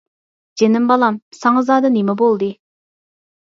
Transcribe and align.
جېنىم 0.61 0.87
بالام، 0.93 1.21
ساڭا 1.41 1.65
زادى 1.69 1.95
نېمە 2.01 2.19
بولدى؟ 2.25 2.53